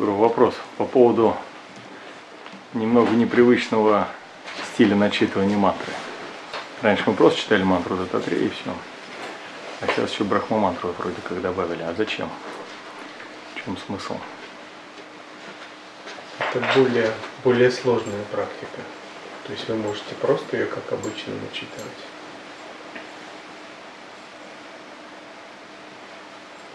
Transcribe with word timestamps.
Вопрос 0.00 0.54
по 0.78 0.86
поводу 0.86 1.36
немного 2.72 3.10
непривычного 3.10 4.08
стиля 4.72 4.96
начитывания 4.96 5.58
мантры. 5.58 5.92
Раньше 6.80 7.02
мы 7.06 7.12
просто 7.12 7.40
читали 7.40 7.62
мантру 7.64 7.96
Дататри 7.96 8.46
и 8.46 8.48
все. 8.48 8.74
А 9.82 9.86
сейчас 9.86 10.10
еще 10.10 10.24
брахма 10.24 10.56
мантру 10.56 10.94
вроде 10.96 11.16
как 11.22 11.42
добавили. 11.42 11.82
А 11.82 11.92
зачем? 11.92 12.30
В 13.54 13.62
чем 13.62 13.76
смысл? 13.76 14.16
Это 16.38 16.66
более, 16.74 17.12
более 17.44 17.70
сложная 17.70 18.24
практика. 18.32 18.80
То 19.46 19.52
есть 19.52 19.68
вы 19.68 19.76
можете 19.76 20.14
просто 20.14 20.56
ее, 20.56 20.64
как 20.64 20.90
обычно, 20.92 21.34
начитывать. 21.34 22.09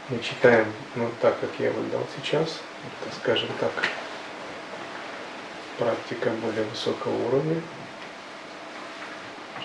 Мы 0.08 0.20
читаем 0.20 0.68
ну, 0.94 1.10
так, 1.20 1.40
как 1.40 1.50
я 1.58 1.72
вам 1.72 1.90
дал 1.90 2.06
сейчас, 2.16 2.60
это, 3.02 3.16
скажем 3.16 3.50
так, 3.60 3.72
практика 5.80 6.30
более 6.44 6.64
высокого 6.66 7.28
уровня, 7.28 7.60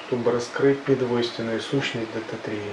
чтобы 0.06 0.32
раскрыть 0.32 0.88
недвойственную 0.88 1.60
сущность 1.60 2.10
дататрии. 2.14 2.72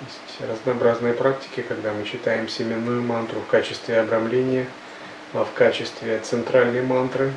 Есть 0.00 0.48
разнообразные 0.48 1.14
практики, 1.14 1.62
когда 1.62 1.92
мы 1.92 2.04
читаем 2.04 2.48
семенную 2.48 3.02
мантру 3.02 3.40
в 3.40 3.46
качестве 3.48 3.98
обрамления, 3.98 4.68
а 5.32 5.44
в 5.44 5.52
качестве 5.54 6.20
центральной 6.20 6.82
мантры 6.82 7.32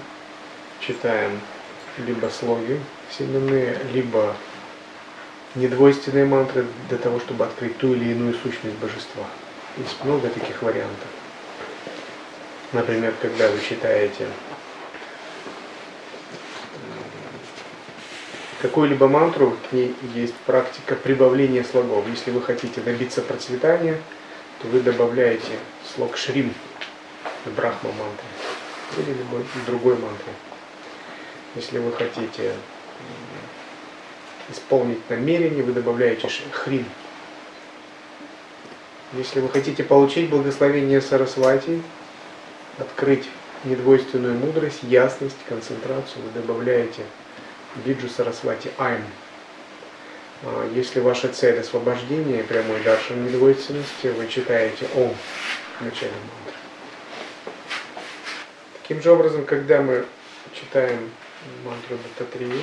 читаем 0.79 1.41
либо 1.97 2.27
слоги 2.27 2.79
семенные, 3.09 3.79
либо 3.91 4.35
недвойственные 5.55 6.25
мантры 6.25 6.65
для 6.89 6.97
того, 6.97 7.19
чтобы 7.19 7.45
открыть 7.45 7.77
ту 7.77 7.93
или 7.93 8.11
иную 8.11 8.33
сущность 8.33 8.77
божества. 8.77 9.25
Есть 9.77 10.03
много 10.03 10.29
таких 10.29 10.61
вариантов. 10.61 11.07
Например, 12.71 13.13
когда 13.21 13.49
вы 13.49 13.59
читаете 13.61 14.27
какую-либо 18.61 19.07
мантру, 19.07 19.57
к 19.69 19.73
ней 19.73 19.95
есть 20.15 20.33
практика 20.45 20.95
прибавления 20.95 21.63
слогов. 21.63 22.05
Если 22.09 22.31
вы 22.31 22.41
хотите 22.41 22.81
добиться 22.81 23.21
процветания, 23.21 24.01
то 24.61 24.67
вы 24.69 24.79
добавляете 24.79 25.59
слог 25.95 26.17
шрим 26.17 26.53
в 27.45 27.51
брахма 27.51 27.91
мантре 27.91 28.25
или 28.97 29.17
любой 29.17 29.45
другой 29.67 29.97
мантре. 29.97 30.33
Если 31.55 31.77
вы 31.77 31.91
хотите 31.91 32.53
исполнить 34.49 35.09
намерение, 35.09 35.63
вы 35.63 35.73
добавляете 35.73 36.29
хрин. 36.51 36.85
Если 39.13 39.39
вы 39.39 39.49
хотите 39.49 39.83
получить 39.83 40.29
благословение 40.29 41.01
Сарасвати, 41.01 41.81
открыть 42.79 43.29
недвойственную 43.63 44.35
мудрость, 44.35 44.83
ясность, 44.83 45.37
концентрацию, 45.47 46.23
вы 46.23 46.41
добавляете 46.41 47.03
Биджу 47.85 48.09
Сарасвати 48.09 48.71
Айм. 48.77 49.03
А 50.43 50.69
если 50.73 50.99
ваша 50.99 51.29
цель 51.29 51.59
освобождение, 51.59 52.43
прямой 52.43 52.81
даршан 52.83 53.23
недвойственности, 53.23 54.07
вы 54.07 54.27
читаете 54.27 54.87
Ом 54.95 55.15
в 55.79 55.85
начале 55.85 56.11
мантры. 56.11 56.59
Таким 58.81 59.01
же 59.01 59.11
образом, 59.11 59.45
когда 59.45 59.81
мы 59.81 60.05
читаем 60.53 61.09
мантру 61.63 61.97
Дататрию, 62.17 62.59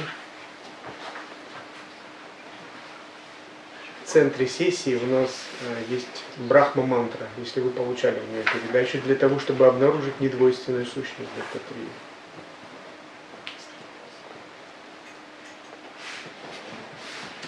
центре 4.10 4.48
сессии 4.48 4.98
у 5.00 5.06
нас 5.06 5.30
э, 5.62 5.82
есть 5.88 6.24
брахма-мантра, 6.36 7.28
если 7.38 7.60
вы 7.60 7.70
получали 7.70 8.18
в 8.18 8.32
нее 8.32 8.42
передачу, 8.42 8.98
для 9.04 9.14
того, 9.14 9.38
чтобы 9.38 9.66
обнаружить 9.66 10.20
недвойственную 10.20 10.84
сущность 10.84 11.30
Дататрии. 11.36 11.88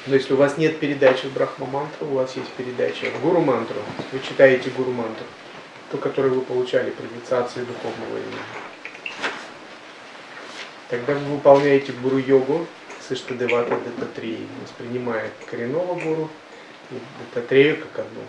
Но 0.06 0.14
если 0.14 0.34
у 0.34 0.36
вас 0.36 0.56
нет 0.56 0.78
передачи 0.78 1.26
в 1.26 1.32
брахма-мантру, 1.32 2.06
у 2.06 2.14
вас 2.14 2.36
есть 2.36 2.50
передача 2.52 3.06
в 3.10 3.20
гуру-мантру, 3.22 3.80
вы 4.12 4.20
читаете 4.20 4.70
гуру-мантру, 4.70 5.26
ту, 5.90 5.98
которую 5.98 6.34
вы 6.34 6.40
получали 6.42 6.90
при 6.90 7.06
инициации 7.06 7.60
духовного 7.60 8.18
имени. 8.18 8.42
Тогда 10.88 11.14
вы 11.14 11.36
выполняете 11.36 11.92
гуру-йогу 11.92 12.66
с 13.00 13.12
Иштадевата 13.12 13.78
Дататрии, 13.80 14.46
воспринимает 14.62 15.32
коренного 15.50 15.94
гуру 15.94 16.30
и 16.92 17.34
Дататрею 17.34 17.78
как 17.78 18.06
одну. 18.06 18.20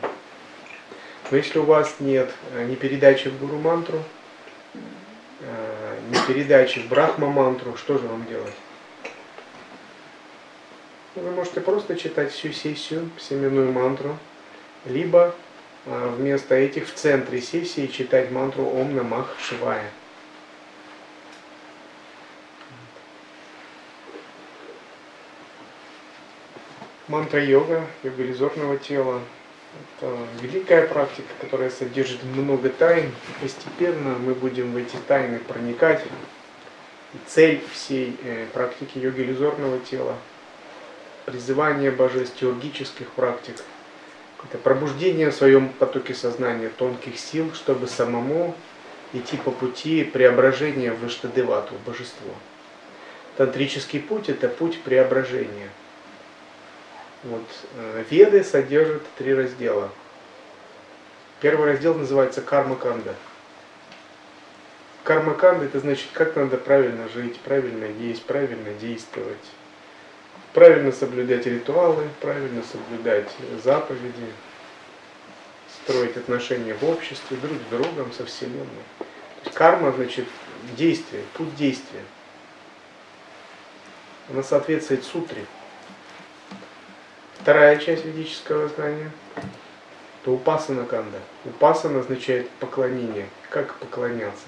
Но 1.31 1.37
если 1.37 1.59
у 1.59 1.63
вас 1.63 1.95
нет 1.99 2.31
э, 2.51 2.65
ни 2.65 2.75
передачи 2.75 3.27
в 3.27 3.39
гуру-мантру, 3.39 3.99
э, 4.73 5.99
ни 6.09 6.27
передачи 6.27 6.79
в 6.79 6.87
брахма-мантру, 6.87 7.75
что 7.75 7.97
же 7.97 8.07
вам 8.07 8.25
делать? 8.25 8.53
Вы 11.15 11.31
можете 11.31 11.61
просто 11.61 11.95
читать 11.95 12.31
всю 12.31 12.51
сессию, 12.51 13.09
семенную 13.19 13.71
мантру, 13.71 14.17
либо 14.85 15.35
э, 15.85 16.13
вместо 16.17 16.55
этих 16.55 16.87
в 16.87 16.93
центре 16.93 17.41
сессии 17.41 17.87
читать 17.87 18.31
мантру 18.31 18.63
Ом 18.65 18.95
Намах 18.95 19.35
Шивая. 19.39 19.89
Мантра-йога, 27.09 27.85
йога 28.01 28.23
резорного 28.23 28.77
тела– 28.77 29.19
это 29.99 30.17
великая 30.41 30.87
практика, 30.87 31.27
которая 31.41 31.69
содержит 31.69 32.23
много 32.23 32.69
тайн. 32.69 33.11
Постепенно 33.41 34.15
мы 34.19 34.33
будем 34.33 34.71
в 34.71 34.77
эти 34.77 34.95
тайны 35.05 35.39
проникать. 35.39 36.01
И 37.13 37.17
цель 37.27 37.61
всей 37.73 38.17
э, 38.23 38.45
практики 38.53 38.99
йоги 38.99 39.21
иллюзорного 39.21 39.79
тела– 39.79 40.15
призывание 41.25 41.91
божеств, 41.91 42.37
теургических 42.39 43.09
практик, 43.09 43.55
это 44.45 44.57
пробуждение 44.57 45.31
в 45.31 45.35
своем 45.35 45.69
потоке 45.69 46.13
сознания 46.13 46.69
тонких 46.69 47.19
сил, 47.19 47.53
чтобы 47.53 47.87
самому 47.87 48.55
идти 49.11 49.35
по 49.35 49.51
пути 49.51 50.05
преображения 50.05 50.93
в 50.93 51.05
Иштадевату, 51.05 51.75
в 51.75 51.85
божество. 51.85 52.31
Тантрический 53.35 53.99
путь– 53.99 54.27
это 54.29 54.47
путь 54.47 54.81
преображения– 54.81 55.69
вот. 57.23 57.43
Э, 57.75 58.03
Веды 58.09 58.43
содержат 58.43 59.03
три 59.17 59.33
раздела. 59.33 59.89
Первый 61.41 61.71
раздел 61.71 61.95
называется 61.95 62.41
Карма-канда. 62.41 63.15
Карма-канда 65.03 65.65
это 65.65 65.79
значит, 65.79 66.07
как 66.13 66.35
надо 66.35 66.57
правильно 66.57 67.09
жить, 67.09 67.39
правильно 67.41 67.85
есть, 67.85 68.23
правильно 68.23 68.73
действовать. 68.73 69.37
Правильно 70.53 70.91
соблюдать 70.91 71.45
ритуалы, 71.45 72.07
правильно 72.21 72.61
соблюдать 72.63 73.29
заповеди, 73.63 74.31
строить 75.83 76.15
отношения 76.15 76.73
в 76.73 76.83
обществе, 76.83 77.37
друг 77.37 77.57
с 77.57 77.69
другом, 77.71 78.13
со 78.13 78.25
Вселенной. 78.25 78.67
То 78.99 79.05
есть 79.45 79.57
карма 79.57 79.91
значит 79.91 80.27
действие, 80.77 81.23
путь 81.33 81.55
действия. 81.55 82.03
Она 84.29 84.43
соответствует 84.43 85.03
сутре. 85.03 85.45
Вторая 87.43 87.75
часть 87.75 88.05
ведического 88.05 88.69
знания– 88.69 89.11
то 90.23 90.31
упасана 90.31 90.85
канда. 90.85 91.17
Упасана 91.43 91.99
означает 91.99 92.49
поклонение, 92.51 93.27
как 93.49 93.75
поклоняться. 93.75 94.45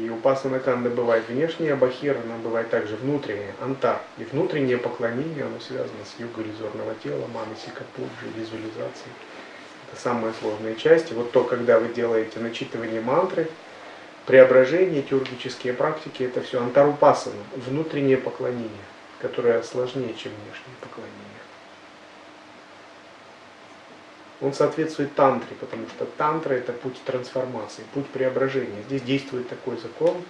И 0.00 0.10
упасана 0.10 0.58
канда 0.58 0.90
бывает 0.90 1.28
внешняя, 1.28 1.76
бахир, 1.76 2.16
она 2.24 2.38
бывает 2.42 2.70
также 2.70 2.96
внутренняя, 2.96 3.54
антар. 3.60 4.00
И 4.18 4.24
внутреннее 4.24 4.78
поклонение, 4.78 5.44
оно 5.44 5.60
связано 5.60 6.04
с 6.04 6.18
йогой 6.18 6.42
резорного 6.42 6.96
тела, 7.04 7.24
манасика 7.32 7.84
пуджи, 7.94 8.34
визуализацией. 8.34 9.14
Это 9.86 10.02
самая 10.02 10.32
сложная 10.40 10.74
часть. 10.74 11.12
И 11.12 11.14
вот 11.14 11.30
то, 11.30 11.44
когда 11.44 11.78
вы 11.78 11.94
делаете 11.94 12.40
начитывание 12.40 13.00
мантры, 13.00 13.48
преображение, 14.26 15.02
теургические 15.02 15.74
практики, 15.74 16.24
это 16.24 16.42
все 16.42 16.60
антарупасана, 16.60 17.44
внутреннее 17.54 18.16
поклонение 18.16 18.82
которое 19.20 19.62
сложнее, 19.62 20.14
чем 20.14 20.32
внешнее 20.32 20.76
поклонение. 20.80 21.27
Он 24.40 24.52
соответствует 24.52 25.14
тантре, 25.14 25.56
потому 25.58 25.88
что 25.88 26.04
тантра 26.04 26.54
это 26.54 26.72
путь 26.72 27.00
трансформации, 27.04 27.82
путь 27.92 28.06
преображения. 28.06 28.82
Здесь 28.86 29.02
действует 29.02 29.48
такой 29.48 29.76
закон, 29.78 30.22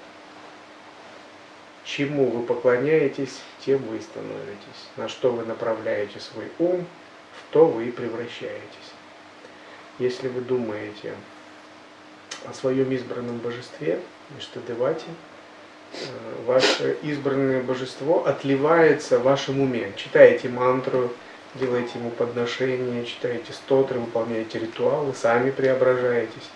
чему 1.84 2.31
вы 2.31 2.46
поклоняетесь, 2.46 3.40
тем 3.64 3.78
вы 3.82 3.99
и 3.99 4.00
становитесь. 4.00 4.88
На 4.96 5.08
что 5.08 5.31
вы 5.31 5.44
направляете 5.44 6.20
свой 6.20 6.46
ум, 6.58 6.87
в 7.32 7.52
то 7.52 7.66
вы 7.66 7.88
и 7.88 7.90
превращаетесь. 7.90 8.93
Если 9.99 10.28
вы 10.28 10.40
думаете 10.40 11.14
о 12.49 12.54
своем 12.54 12.90
избранном 12.93 13.38
божестве, 13.38 14.00
Иштадевате, 14.38 15.06
Э, 15.93 16.44
ваше 16.46 16.96
избранное 17.02 17.62
божество 17.62 18.26
отливается 18.26 19.19
в 19.19 19.22
вашем 19.22 19.61
уме. 19.61 19.93
Читаете 19.96 20.49
мантру, 20.49 21.11
делаете 21.55 21.99
ему 21.99 22.11
подношения, 22.11 23.05
читаете 23.05 23.53
стотры, 23.53 23.99
выполняете 23.99 24.59
ритуалы, 24.59 25.15
сами 25.15 25.50
преображаетесь. 25.50 26.50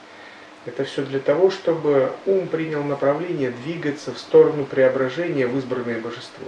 Это 0.65 0.85
все 0.85 1.05
для 1.05 1.19
того, 1.19 1.51
чтобы 1.51 2.13
ум 2.25 2.47
принял 2.47 2.85
направление 2.85 3.51
двигаться 3.51 4.15
в 4.15 4.19
сторону 4.19 4.65
преображения 4.65 5.47
в 5.47 5.59
избранное 5.59 6.01
божество. 6.01 6.47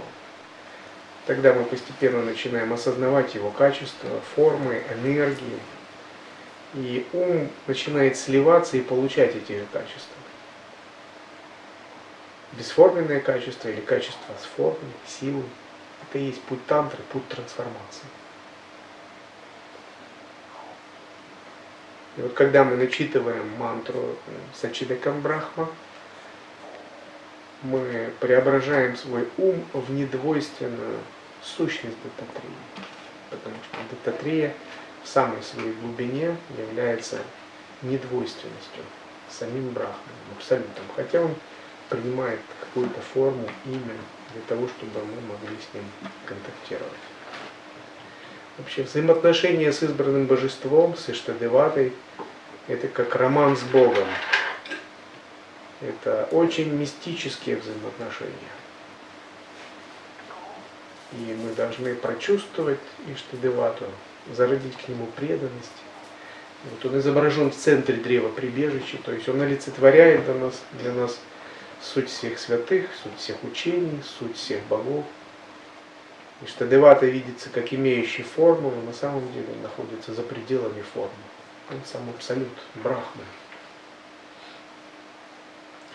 Тогда 1.25 1.53
мы 1.53 1.63
постепенно 1.63 2.21
начинаем 2.21 2.71
осознавать 2.71 3.35
его 3.35 3.49
качества, 3.49 4.09
формы, 4.35 4.83
энергии. 4.93 5.59
И 6.75 7.05
ум 7.13 7.49
начинает 7.67 8.15
сливаться 8.15 8.77
и 8.77 8.81
получать 8.81 9.35
эти 9.35 9.53
же 9.53 9.65
качества. 9.73 10.15
Бесформенное 12.53 13.19
качество 13.19 13.67
или 13.69 13.81
качество 13.81 14.33
с 14.41 14.45
формой, 14.55 14.77
силой. 15.07 15.43
Это 16.03 16.19
и 16.19 16.27
есть 16.27 16.41
путь 16.43 16.65
тантры, 16.67 16.99
путь 17.11 17.27
трансформации. 17.27 18.05
И 22.17 22.21
вот 22.21 22.33
когда 22.33 22.63
мы 22.63 22.77
начитываем 22.77 23.49
мантру 23.57 24.15
Сачидакам 24.53 25.21
Брахма, 25.21 25.69
мы 27.61 28.11
преображаем 28.19 28.95
свой 28.95 29.27
ум 29.37 29.65
в 29.73 29.91
недвойственную 29.91 30.99
сущность 31.41 31.97
Дататрии. 32.03 32.55
Потому 33.29 33.55
что 33.63 33.77
Дататрия 33.91 34.53
в 35.03 35.07
самой 35.07 35.41
своей 35.43 35.73
глубине 35.73 36.35
является 36.57 37.17
недвойственностью, 37.81 38.83
самим 39.29 39.69
Брахманом, 39.71 39.99
абсолютом. 40.37 40.85
Хотя 40.95 41.21
он 41.21 41.35
принимает 41.89 42.39
какую-то 42.61 43.01
форму, 43.01 43.47
имя 43.65 43.95
для 44.33 44.41
того, 44.47 44.67
чтобы 44.67 45.05
мы 45.05 45.33
могли 45.33 45.57
с 45.57 45.73
ним 45.73 45.83
контактировать. 46.25 47.14
Вообще 48.57 48.83
взаимоотношения 48.83 49.71
с 49.71 49.83
избранным 49.83 50.27
божеством, 50.27 50.95
с 50.95 51.09
Иштадеватой, 51.09 51.91
это 52.67 52.87
как 52.87 53.15
роман 53.15 53.57
с 53.57 53.63
Богом. 53.63 54.07
Это 55.81 56.29
очень 56.31 56.73
мистические 56.73 57.57
взаимоотношения. 57.57 58.31
И 61.11 61.37
мы 61.43 61.53
должны 61.53 61.95
прочувствовать 61.95 62.79
Иштадевату, 63.13 63.85
зародить 64.33 64.77
к 64.77 64.87
нему 64.87 65.07
преданность. 65.17 65.71
Вот 66.63 66.91
он 66.91 66.99
изображен 66.99 67.51
в 67.51 67.55
центре 67.55 67.95
древа 67.95 68.29
прибежища, 68.29 68.97
то 69.03 69.11
есть 69.11 69.27
он 69.29 69.41
олицетворяет 69.41 70.25
для 70.25 70.33
нас, 70.35 70.61
для 70.81 70.93
нас 70.93 71.19
суть 71.81 72.09
всех 72.09 72.39
святых, 72.39 72.87
суть 73.03 73.17
всех 73.17 73.43
учений, 73.43 74.01
суть 74.17 74.37
всех 74.37 74.63
богов. 74.63 75.03
И 76.45 76.47
что 76.47 76.67
Девата 76.67 77.07
видится 77.07 77.49
как 77.49 77.73
имеющий 77.73 78.21
форму, 78.21 78.69
но 78.69 78.81
на 78.83 78.93
самом 78.93 79.31
деле 79.33 79.47
он 79.51 79.63
находится 79.63 80.13
за 80.13 80.21
пределами 80.21 80.83
формы. 80.93 81.09
Он 81.71 81.77
сам 81.91 82.07
абсолют, 82.15 82.53
Брахма. 82.75 83.23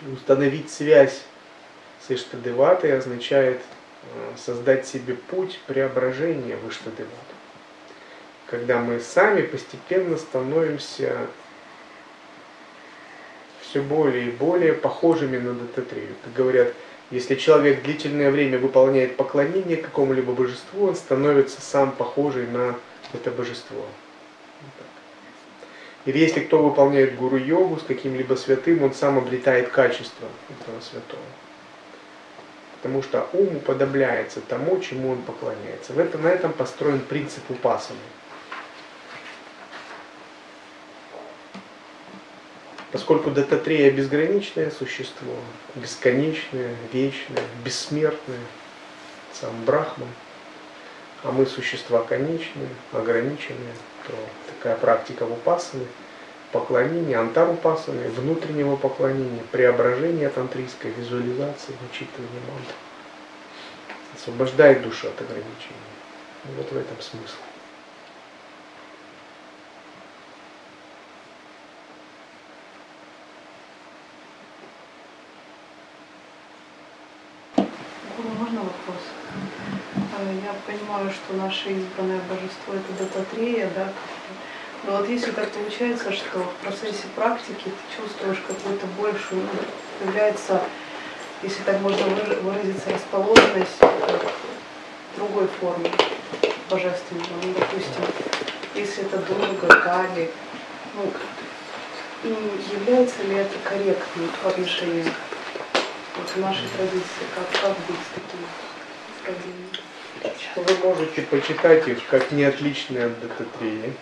И 0.01 0.11
установить 0.11 0.69
связь 0.69 1.21
с 2.05 2.11
Иштадеватой 2.11 2.97
означает 2.97 3.61
э, 4.03 4.33
создать 4.37 4.85
себе 4.85 5.15
путь 5.15 5.57
преображения 5.67 6.57
в 6.57 6.67
Иштадевату. 6.67 7.15
Когда 8.47 8.79
мы 8.79 8.99
сами 8.99 9.43
постепенно 9.43 10.17
становимся 10.17 11.27
все 13.61 13.81
более 13.81 14.27
и 14.27 14.31
более 14.31 14.73
похожими 14.73 15.37
на 15.37 15.53
Дататрию. 15.53 16.13
Как 16.25 16.33
говорят, 16.33 16.73
если 17.11 17.35
человек 17.35 17.83
длительное 17.83 18.31
время 18.31 18.57
выполняет 18.57 19.17
поклонение 19.17 19.75
какому-либо 19.75 20.31
божеству, 20.31 20.87
он 20.87 20.95
становится 20.95 21.61
сам 21.61 21.91
похожий 21.91 22.47
на 22.47 22.75
это 23.13 23.31
божество. 23.31 23.85
Или 26.05 26.17
если 26.17 26.39
кто 26.39 26.63
выполняет 26.63 27.15
гуру-йогу 27.17 27.79
с 27.79 27.83
каким-либо 27.83 28.35
святым, 28.35 28.83
он 28.83 28.93
сам 28.93 29.17
обретает 29.17 29.69
качество 29.69 30.27
этого 30.49 30.79
святого. 30.79 31.21
Потому 32.81 33.03
что 33.03 33.27
ум 33.33 33.57
уподобляется 33.57 34.39
тому, 34.41 34.79
чему 34.79 35.11
он 35.11 35.21
поклоняется. 35.21 35.93
В 35.93 35.99
этом, 35.99 36.23
на 36.23 36.29
этом 36.29 36.53
построен 36.53 37.01
принцип 37.01 37.43
упасаны. 37.49 37.99
Поскольку 42.91 43.31
Дататрея 43.31 43.89
безграничное 43.89 44.69
существо, 44.69 45.33
бесконечное, 45.75 46.75
вечное, 46.91 47.43
бессмертное, 47.63 48.39
сам 49.33 49.63
Брахман, 49.63 50.09
а 51.23 51.31
мы 51.31 51.45
существа 51.45 52.01
конечные, 52.03 52.67
ограниченные, 52.91 53.73
то 54.05 54.13
такая 54.47 54.75
практика 54.75 55.25
вупасаны, 55.25 55.85
поклонения, 56.51 57.17
антарупасаны, 57.17 58.09
внутреннего 58.09 58.75
поклонения, 58.75 59.41
преображения 59.51 60.27
тантрийской 60.27 60.91
визуализации, 60.91 61.73
вычитывания 61.81 62.41
мантр, 62.51 62.73
освобождает 64.13 64.83
душу 64.83 65.07
от 65.07 65.21
ограничений. 65.21 65.77
Вот 66.57 66.69
в 66.69 66.75
этом 66.75 66.99
смысл. 66.99 67.37
я 80.43 80.53
понимаю, 80.65 81.11
что 81.31 81.37
наше 81.37 81.69
избранное 81.71 82.19
божество 82.29 82.73
это 82.73 83.03
Дататрея, 83.03 83.69
да, 83.75 83.93
но 84.83 84.97
вот 84.97 85.07
если 85.07 85.31
так 85.31 85.49
получается, 85.51 86.11
что 86.11 86.39
в 86.39 86.53
процессе 86.63 87.03
практики 87.15 87.65
ты 87.65 87.95
чувствуешь 87.95 88.39
какую-то 88.47 88.87
большую, 88.99 89.41
ну, 89.41 89.49
появляется, 89.99 90.61
если 91.43 91.61
так 91.63 91.79
можно 91.81 92.05
выразиться, 92.41 92.91
расположенность 92.91 93.79
в 93.79 95.17
другой 95.17 95.47
форме 95.59 95.91
божественного. 96.69 97.27
Ну, 97.43 97.53
допустим, 97.53 98.03
если 98.75 99.05
это 99.05 99.17
Дурга, 99.19 99.67
Кали, 99.81 100.31
ну, 100.95 101.11
является 102.73 103.23
ли 103.23 103.35
это 103.35 103.57
корректным 103.63 104.29
по 104.43 104.49
отношению 104.49 105.05
вот, 106.17 106.29
в 106.29 106.37
нашей 106.37 106.67
традиции, 106.75 107.25
как, 107.35 107.61
как 107.61 107.77
быть 107.87 107.97
с 107.97 108.15
таким 108.15 108.45
сравнением? 109.23 109.80
Вы 110.55 110.75
можете 110.83 111.21
почитать 111.21 111.87
их 111.87 112.05
как 112.07 112.31
не 112.31 112.43
отличные 112.43 113.05
от 113.05 113.13
ДТ-3. 113.13 113.93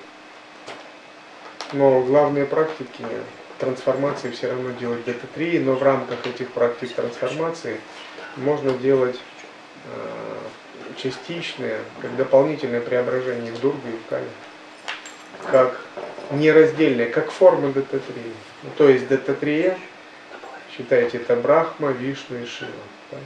Но 1.74 2.02
главные 2.02 2.46
практики 2.46 3.06
трансформации 3.60 4.32
все 4.32 4.48
равно 4.48 4.72
делать 4.72 5.06
ДТ-3, 5.06 5.60
но 5.60 5.74
в 5.74 5.84
рамках 5.84 6.26
этих 6.26 6.50
практик 6.52 6.92
трансформации 6.94 7.80
можно 8.36 8.72
делать 8.72 9.20
э, 9.86 10.96
частичные, 10.98 11.82
как 12.02 12.16
дополнительное 12.16 12.82
преображение 12.82 13.54
в 13.54 13.60
Дургу 13.62 13.88
и 13.88 13.98
в 13.98 14.10
Кали. 14.10 14.26
Как 15.52 15.80
нераздельные, 16.32 17.08
как 17.08 17.30
формы 17.30 17.72
ДТ-3. 17.72 18.34
Ну, 18.64 18.70
то 18.76 18.90
есть 18.90 19.08
ДТ-3, 19.08 19.78
считайте, 20.76 21.18
это 21.18 21.36
Брахма, 21.36 21.92
Вишну 21.92 22.40
и 22.40 22.46
Шива. 22.46 22.72
Так? 23.12 23.20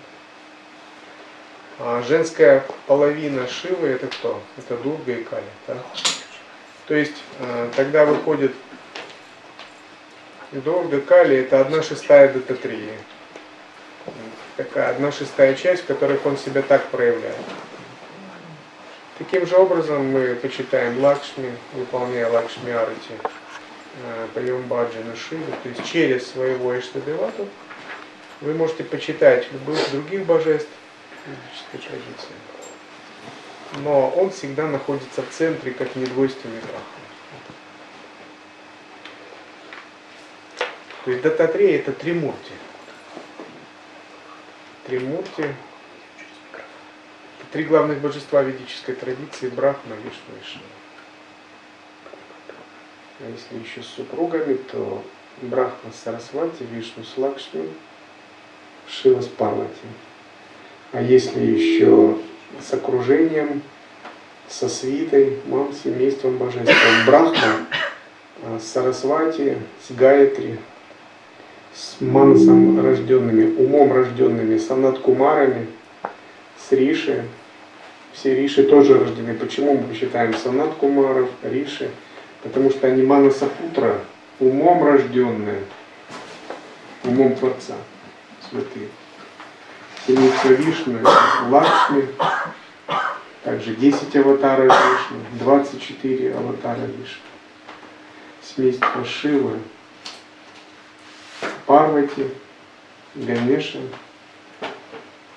А 1.79 2.03
женская 2.03 2.63
половина 2.85 3.47
Шивы 3.47 3.87
это 3.87 4.07
кто? 4.07 4.41
Это 4.57 4.77
Дурга 4.77 5.11
и 5.13 5.23
Кали. 5.23 5.43
Да? 5.67 5.77
То 6.87 6.93
есть 6.93 7.15
э, 7.39 7.69
тогда 7.75 8.05
выходит 8.05 8.53
Дурга, 10.51 11.01
Кали 11.01 11.37
это 11.37 11.61
одна 11.61 11.81
шестая 11.81 12.31
дататрии. 12.31 12.93
Такая 14.55 14.91
одна 14.91 15.11
шестая 15.11 15.55
часть, 15.55 15.83
в 15.83 15.85
которой 15.87 16.19
он 16.23 16.37
себя 16.37 16.61
так 16.61 16.85
проявляет. 16.89 17.35
Таким 19.17 19.47
же 19.47 19.55
образом 19.55 20.05
мы 20.11 20.35
почитаем 20.35 20.99
Лакшми, 20.99 21.55
выполняя 21.73 22.29
Лакшми 22.29 22.71
Арати, 22.71 23.13
э, 24.03 24.27
поем 24.35 24.61
Баджина 24.63 25.15
Шивы, 25.15 25.51
то 25.63 25.69
есть 25.69 25.85
через 25.85 26.31
своего 26.31 26.77
Иштадевату 26.77 27.47
вы 28.41 28.53
можете 28.53 28.83
почитать 28.83 29.51
любых 29.51 29.79
других 29.91 30.25
божеств, 30.25 30.69
ведической 31.25 31.79
традиции. 31.79 32.35
Но 33.77 34.09
он 34.09 34.29
всегда 34.31 34.67
находится 34.67 35.21
в 35.21 35.29
центре, 35.29 35.71
как 35.71 35.95
недвойственный 35.95 36.59
брахма. 36.59 37.03
То 41.05 41.11
есть 41.11 41.23
Дататрея 41.23 41.79
это 41.79 41.91
Тримурти. 41.91 42.53
Тримурти 44.85 45.41
это 45.41 45.55
три 47.51 47.63
главных 47.65 47.99
божества 47.99 48.41
ведической 48.41 48.95
традиции 48.95 49.49
Брахма, 49.49 49.95
Вишну 49.95 50.35
и 50.41 50.45
Шива. 50.45 50.65
А 53.19 53.29
если 53.29 53.57
еще 53.57 53.83
с 53.83 53.87
супругами, 53.87 54.55
то 54.55 55.03
Брахма 55.41 55.91
Сарасвати, 55.91 56.63
Вишну 56.63 57.03
с 57.03 57.17
Лакшми, 57.17 57.73
Шива 58.87 59.21
с 59.21 59.27
Парвати. 59.27 59.87
А 60.93 61.01
если 61.01 61.43
еще 61.43 62.17
с 62.61 62.71
окружением, 62.71 63.63
со 64.47 64.69
свитой, 64.69 65.39
мам, 65.47 65.73
семейством 65.73 66.37
божественным. 66.37 67.05
Брахма 67.07 67.65
а, 68.43 68.59
с 68.59 68.67
Сарасвати, 68.67 69.57
с 69.87 69.91
Гаятри, 69.91 70.59
с 71.73 71.99
Мансом 71.99 72.79
рожденными, 72.85 73.55
умом 73.57 73.91
рожденными, 73.91 74.59
Санат 74.59 74.99
Кумарами, 74.99 75.65
с 76.59 76.71
Риши. 76.71 77.25
Все 78.11 78.35
Риши 78.35 78.61
тоже 78.61 78.99
рождены. 78.99 79.33
Почему 79.33 79.73
мы 79.75 79.95
считаем 79.95 80.35
Санат 80.35 80.75
Кумаров, 80.75 81.29
Риши? 81.41 81.89
Потому 82.43 82.69
что 82.69 82.85
они 82.85 83.01
Манасапутра, 83.01 84.01
умом 84.39 84.83
рожденные, 84.83 85.61
умом 87.03 87.35
Творца, 87.35 87.73
святые. 88.47 88.89
Семейство 90.05 90.49
Вишны, 90.49 90.99
Лакшми, 91.49 92.09
также 93.41 93.73
10 93.73 94.15
аватаров 94.17 94.65
Вишны, 94.65 95.25
24 95.39 96.35
аватара 96.35 96.81
Вишны. 96.81 97.21
Семейство 98.41 99.05
Шивы, 99.05 99.59
Парвати, 101.65 102.27
Ганеша, 103.15 103.79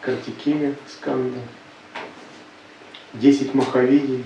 Картикея, 0.01 0.75
Сканда, 0.89 1.39
10 3.13 3.55
Махавидий, 3.55 4.25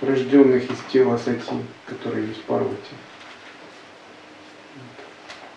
рожденных 0.00 0.70
из 0.70 0.78
тела 0.90 1.18
Сати, 1.18 1.42
которые 1.84 2.28
есть 2.28 2.42
Парвати. 2.44 2.94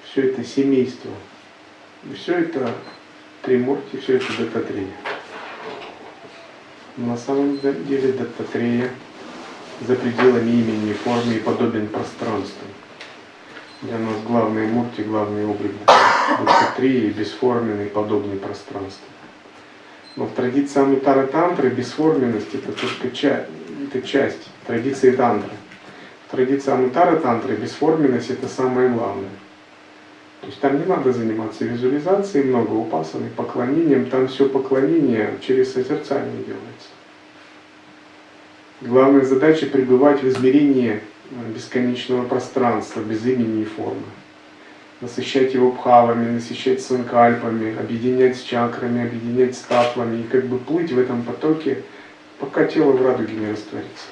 Все 0.03 0.27
это 0.27 0.43
семейство. 0.43 1.11
Все 2.13 2.39
это 2.39 2.73
Тримурти, 3.41 3.97
все 3.97 4.17
это 4.17 4.25
Дататрея. 4.37 4.93
На 6.97 7.17
самом 7.17 7.57
деле 7.59 8.13
Дататрея 8.13 8.91
за 9.87 9.95
пределами 9.95 10.51
имени, 10.51 10.93
формы 10.93 11.33
и 11.33 11.39
подобен 11.39 11.87
пространству. 11.87 12.67
Для 13.81 13.97
нас 13.97 14.21
главные 14.27 14.67
мурти, 14.67 15.01
главный 15.01 15.45
облик 15.45 15.71
Дататреи, 15.87 17.09
бесформенный, 17.09 17.87
подобный 17.87 18.37
пространству. 18.37 19.07
Но 20.15 20.25
в 20.25 20.33
традиции 20.33 20.79
Амутара 20.79 21.25
Тантры 21.25 21.69
бесформенность 21.69 22.53
это 22.53 22.71
только 22.73 23.09
часть, 23.09 23.49
это 23.87 24.05
часть 24.05 24.49
традиции 24.67 25.11
Тантры. 25.11 25.53
В 26.27 26.31
традиции 26.31 26.71
Амутара 26.71 27.15
Тантры 27.15 27.55
бесформенность 27.55 28.29
это 28.29 28.47
самое 28.47 28.89
главное. 28.89 29.29
То 30.41 30.47
есть 30.47 30.59
там 30.59 30.79
не 30.79 30.85
надо 30.85 31.13
заниматься 31.13 31.65
визуализацией, 31.65 32.45
много 32.45 32.73
упасанной, 32.73 33.29
поклонением, 33.29 34.09
там 34.09 34.27
все 34.27 34.49
поклонение 34.49 35.37
через 35.39 35.73
созерцание 35.73 36.43
делается. 36.43 36.89
Главная 38.81 39.23
задача 39.23 39.67
пребывать 39.67 40.23
в 40.23 40.27
измерении 40.27 40.93
э, 40.93 41.51
бесконечного 41.53 42.25
пространства, 42.25 43.01
без 43.01 43.23
имени 43.23 43.61
и 43.61 43.65
формы. 43.65 44.01
Насыщать 45.01 45.53
его 45.53 45.71
бхавами, 45.71 46.31
насыщать 46.31 46.81
санкальпами, 46.81 47.77
объединять 47.79 48.37
с 48.37 48.41
чакрами, 48.41 49.05
объединять 49.05 49.55
с 49.55 49.59
татвами 49.59 50.21
и 50.21 50.27
как 50.27 50.47
бы 50.47 50.57
плыть 50.57 50.91
в 50.91 50.97
этом 50.97 51.21
потоке, 51.21 51.83
пока 52.39 52.65
тело 52.65 52.93
в 52.93 53.05
радуге 53.05 53.33
не 53.33 53.51
растворится. 53.51 54.07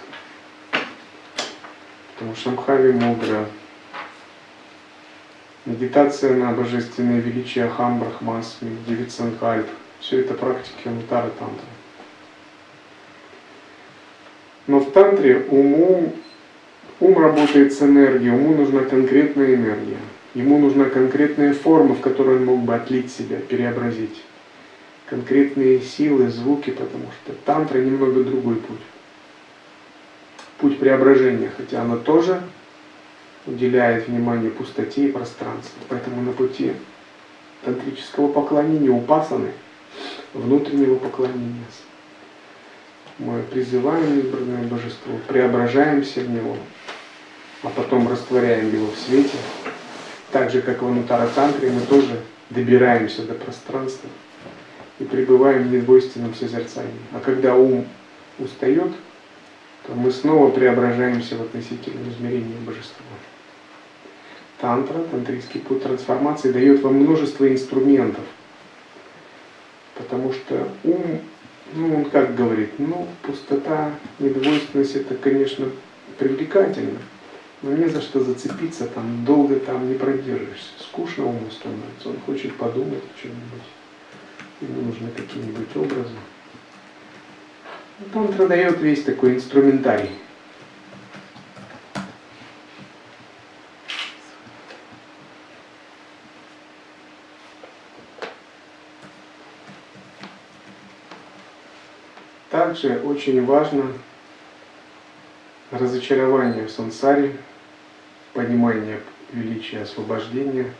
Потому 2.13 2.35
что 2.35 2.51
Мхави 2.51 2.91
мудро, 2.91 3.47
медитация 5.65 6.35
на 6.35 6.51
божественное 6.51 7.19
величие 7.19 7.65
Ахам 7.65 7.99
Брахмасми, 7.99 8.77
Девит 8.87 9.11
Санкальп, 9.11 9.67
все 9.99 10.21
это 10.21 10.33
практики 10.33 10.87
Анутара 10.87 11.29
Тантры. 11.37 11.67
Но 14.67 14.79
в 14.79 14.91
тантре 14.91 15.45
уму, 15.49 16.13
ум 16.99 17.17
работает 17.17 17.73
с 17.73 17.81
энергией, 17.81 18.31
уму 18.31 18.53
нужна 18.53 18.81
конкретная 18.81 19.55
энергия. 19.55 19.97
Ему 20.35 20.59
нужна 20.59 20.85
конкретная 20.85 21.53
форма, 21.53 21.95
в 21.95 22.01
которой 22.01 22.37
он 22.37 22.45
мог 22.45 22.59
бы 22.59 22.75
отлить 22.75 23.11
себя, 23.11 23.37
преобразить. 23.37 24.23
Конкретные 25.07 25.81
силы, 25.81 26.29
звуки, 26.29 26.69
потому 26.69 27.05
что 27.23 27.33
тантра 27.45 27.79
немного 27.79 28.23
другой 28.23 28.57
путь. 28.57 28.77
Путь 30.59 30.77
преображения, 30.77 31.51
хотя 31.57 31.81
она 31.81 31.97
тоже 31.97 32.43
уделяет 33.49 34.07
внимание 34.07 34.51
пустоте 34.51 35.05
и 35.07 35.11
пространству. 35.11 35.79
Поэтому 35.89 36.21
на 36.21 36.31
пути 36.31 36.73
тантрического 37.65 38.31
поклонения 38.31 38.89
упасаны, 38.89 39.51
внутреннего 40.33 40.95
поклонения 40.95 41.65
мы 43.17 43.41
призываем 43.43 44.19
избранное 44.19 44.63
божество, 44.63 45.11
преображаемся 45.27 46.21
в 46.21 46.29
него, 46.29 46.55
а 47.63 47.69
потом 47.69 48.07
растворяем 48.07 48.73
его 48.73 48.87
в 48.87 48.97
свете. 48.97 49.37
Так 50.31 50.51
же, 50.51 50.61
как 50.61 50.81
в 50.81 50.87
Анутара-тантре, 50.87 51.71
мы 51.71 51.81
тоже 51.81 52.21
добираемся 52.49 53.23
до 53.23 53.33
пространства 53.33 54.09
и 54.99 55.03
пребываем 55.03 55.63
в 55.63 55.71
недвойственном 55.71 56.33
созерцании. 56.33 56.93
А 57.11 57.19
когда 57.19 57.55
ум 57.55 57.85
устает, 58.37 58.91
то 59.85 59.93
мы 59.95 60.11
снова 60.11 60.49
преображаемся 60.51 61.35
в 61.35 61.41
относительном 61.41 62.09
измерении 62.11 62.55
божества. 62.65 63.03
Тантра, 64.59 64.99
тантрийский 65.11 65.61
путь 65.61 65.83
трансформации, 65.83 66.51
дает 66.51 66.81
вам 66.81 66.95
множество 66.95 67.51
инструментов, 67.51 68.25
потому 69.95 70.33
что 70.33 70.67
ум 70.83 71.21
ну, 71.73 71.97
он 71.97 72.05
как 72.05 72.35
говорит, 72.35 72.71
ну, 72.77 73.07
пустота, 73.21 73.91
недвойственность, 74.19 74.95
это, 74.95 75.15
конечно, 75.15 75.67
привлекательно, 76.17 76.99
но 77.61 77.73
не 77.73 77.87
за 77.87 78.01
что 78.01 78.21
зацепиться, 78.21 78.87
там 78.87 79.25
долго 79.25 79.55
там 79.59 79.87
не 79.87 79.95
продержишься. 79.95 80.71
Скучно 80.79 81.23
ему 81.23 81.51
становится, 81.51 82.09
он 82.09 82.19
хочет 82.25 82.55
подумать 82.55 83.03
о 83.03 83.21
чем-нибудь, 83.21 83.67
ему 84.61 84.81
нужны 84.81 85.09
какие-нибудь 85.15 85.75
образы. 85.75 86.15
Тантра 88.13 88.47
дает 88.47 88.79
весь 88.79 89.03
такой 89.03 89.35
инструментарий. 89.35 90.11
Также 102.81 103.01
очень 103.01 103.45
важно 103.45 103.91
разочарование 105.71 106.65
в 106.65 106.71
сансаре, 106.71 107.35
понимание 108.33 109.01
величия 109.33 109.81
освобождения, 109.81 110.73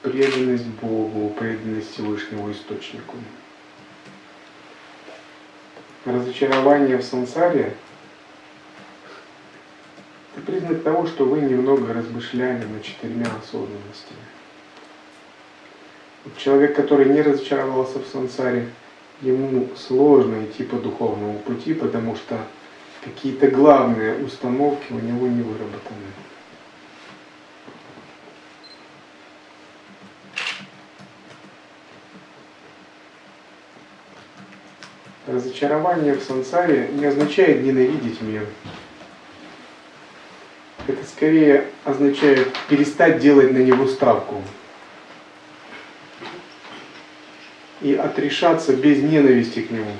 преданность 0.00 0.66
Богу, 0.66 1.34
преданность 1.38 1.92
Всевышнему 1.92 2.50
Источнику. 2.50 3.16
Разочарование 6.06 6.96
в 6.96 7.02
сансаре– 7.02 7.74
это 10.36 10.46
признак 10.46 10.82
того, 10.82 11.06
что 11.06 11.26
вы 11.26 11.40
немного 11.40 11.92
размышляли 11.92 12.64
над 12.64 12.82
четырьмя 12.82 13.26
осознанностями. 13.38 14.20
Человек, 16.38 16.74
который 16.74 17.06
не 17.06 17.20
разочаровался 17.20 17.98
в 17.98 18.06
сансаре– 18.06 18.70
ему 19.22 19.68
сложно 19.76 20.44
идти 20.44 20.64
по 20.64 20.76
духовному 20.76 21.38
пути, 21.38 21.74
потому 21.74 22.16
что 22.16 22.38
какие-то 23.02 23.48
главные 23.48 24.16
установки 24.24 24.92
у 24.92 24.98
него 24.98 25.26
не 25.28 25.42
выработаны. 25.42 26.10
Разочарование 35.26 36.14
в 36.14 36.22
сансаре 36.22 36.90
не 36.92 37.06
означает 37.06 37.62
ненавидеть 37.62 38.20
мир. 38.20 38.44
Это 40.88 41.04
скорее 41.04 41.66
означает 41.84 42.52
перестать 42.68 43.20
делать 43.20 43.52
на 43.52 43.58
него 43.58 43.86
ставку. 43.86 44.42
И 47.82 47.94
отрешаться 47.94 48.74
без 48.74 49.02
ненависти 49.02 49.60
к 49.60 49.70
нему. 49.70 49.92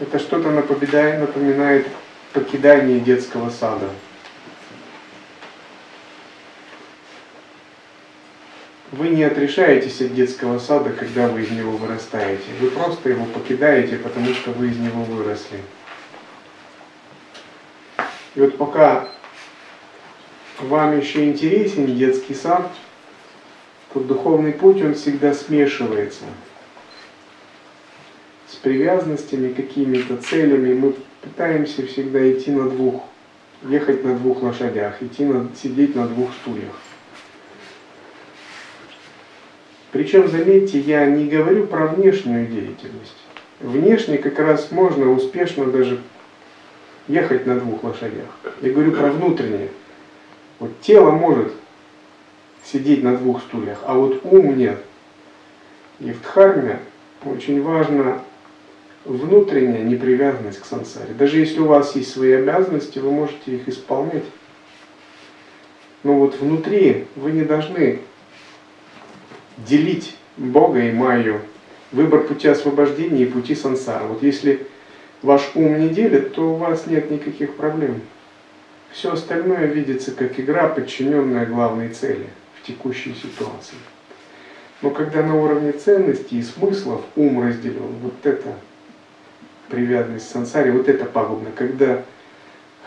Это 0.00 0.18
что-то 0.18 0.50
напоминает 0.50 1.86
покидание 2.32 3.00
детского 3.00 3.50
сада. 3.50 3.88
Вы 8.90 9.08
не 9.08 9.24
отрешаетесь 9.24 10.00
от 10.02 10.14
детского 10.14 10.58
сада, 10.58 10.90
когда 10.90 11.28
вы 11.28 11.42
из 11.42 11.50
него 11.50 11.72
вырастаете. 11.72 12.44
Вы 12.60 12.70
просто 12.70 13.08
его 13.08 13.24
покидаете, 13.24 13.96
потому 13.96 14.32
что 14.34 14.50
вы 14.52 14.68
из 14.68 14.76
него 14.76 15.02
выросли. 15.02 15.60
И 18.34 18.40
вот 18.40 18.56
пока 18.56 19.08
вам 20.60 20.98
еще 20.98 21.24
интересен 21.24 21.96
детский 21.96 22.34
сад, 22.34 22.70
то 23.94 24.00
духовный 24.00 24.52
путь, 24.52 24.82
он 24.82 24.94
всегда 24.94 25.32
смешивается 25.32 26.24
с 28.48 28.56
привязанностями, 28.56 29.52
какими-то 29.52 30.16
целями. 30.16 30.74
Мы 30.74 30.94
пытаемся 31.22 31.86
всегда 31.86 32.30
идти 32.30 32.50
на 32.50 32.68
двух, 32.68 33.04
ехать 33.62 34.04
на 34.04 34.16
двух 34.16 34.42
лошадях, 34.42 35.00
идти 35.00 35.24
на, 35.24 35.48
сидеть 35.54 35.94
на 35.94 36.08
двух 36.08 36.32
стульях. 36.34 36.74
Причем, 39.92 40.28
заметьте, 40.28 40.80
я 40.80 41.06
не 41.06 41.28
говорю 41.28 41.68
про 41.68 41.86
внешнюю 41.86 42.48
деятельность. 42.48 43.16
Внешне 43.60 44.18
как 44.18 44.40
раз 44.40 44.72
можно 44.72 45.08
успешно 45.12 45.66
даже 45.66 46.00
ехать 47.06 47.46
на 47.46 47.60
двух 47.60 47.84
лошадях. 47.84 48.26
Я 48.60 48.72
говорю 48.72 48.90
про 48.90 49.12
внутреннее. 49.12 49.68
Вот 50.58 50.80
тело 50.80 51.12
может 51.12 51.52
сидеть 52.64 53.02
на 53.02 53.16
двух 53.16 53.42
стульях, 53.42 53.78
а 53.84 53.94
вот 53.94 54.20
ум 54.24 54.56
нет. 54.56 54.78
И 56.00 56.10
в 56.10 56.22
дхарме 56.22 56.80
очень 57.24 57.62
важно 57.62 58.22
внутренняя 59.04 59.82
непривязанность 59.82 60.60
к 60.60 60.64
сансаре. 60.64 61.14
Даже 61.14 61.38
если 61.38 61.60
у 61.60 61.66
вас 61.66 61.94
есть 61.94 62.12
свои 62.12 62.32
обязанности, 62.32 62.98
вы 62.98 63.10
можете 63.10 63.56
их 63.56 63.68
исполнять. 63.68 64.24
Но 66.02 66.14
вот 66.14 66.38
внутри 66.40 67.06
вы 67.16 67.32
не 67.32 67.42
должны 67.42 68.00
делить 69.58 70.16
Бога 70.36 70.80
и 70.80 70.92
Майю. 70.92 71.40
Выбор 71.92 72.24
пути 72.24 72.48
освобождения 72.48 73.22
и 73.22 73.30
пути 73.30 73.54
сансара. 73.54 74.04
Вот 74.04 74.22
если 74.22 74.66
ваш 75.22 75.52
ум 75.54 75.78
не 75.78 75.88
делит, 75.90 76.34
то 76.34 76.52
у 76.52 76.56
вас 76.56 76.86
нет 76.86 77.10
никаких 77.10 77.54
проблем. 77.54 78.00
Все 78.90 79.12
остальное 79.12 79.66
видится 79.66 80.12
как 80.12 80.38
игра, 80.40 80.68
подчиненная 80.68 81.46
главной 81.46 81.90
цели 81.90 82.26
текущей 82.66 83.14
ситуации. 83.14 83.76
Но 84.82 84.90
когда 84.90 85.22
на 85.22 85.36
уровне 85.36 85.72
ценностей 85.72 86.38
и 86.38 86.42
смыслов 86.42 87.02
ум 87.16 87.42
разделен, 87.42 87.96
вот 88.02 88.14
это 88.24 88.54
привязанность 89.68 90.28
к 90.28 90.32
сансаре, 90.32 90.72
вот 90.72 90.88
это 90.88 91.04
пагубно. 91.04 91.50
Когда 91.54 92.02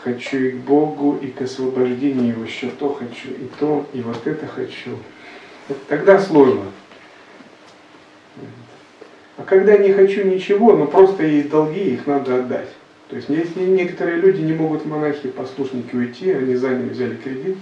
хочу 0.04 0.36
и 0.36 0.50
к 0.52 0.56
Богу, 0.56 1.18
и 1.20 1.28
к 1.28 1.42
освобождению 1.42 2.28
его, 2.28 2.44
еще 2.44 2.68
то 2.68 2.94
хочу, 2.94 3.30
и 3.30 3.48
то, 3.58 3.86
и 3.92 4.00
вот 4.00 4.26
это 4.26 4.46
хочу. 4.46 4.96
Тогда 5.88 6.20
сложно. 6.20 6.66
А 9.36 9.42
когда 9.42 9.76
не 9.76 9.92
хочу 9.92 10.24
ничего, 10.24 10.76
но 10.76 10.86
просто 10.86 11.24
есть 11.24 11.50
долги, 11.50 11.94
их 11.94 12.06
надо 12.06 12.40
отдать. 12.40 12.68
То 13.08 13.16
есть 13.16 13.28
если 13.28 13.64
некоторые 13.64 14.20
люди 14.20 14.40
не 14.40 14.52
могут 14.52 14.82
в 14.82 14.86
монахи 14.86 15.28
послушники 15.28 15.94
уйти, 15.94 16.30
они 16.30 16.54
заняли, 16.54 16.90
взяли 16.90 17.16
кредит, 17.16 17.56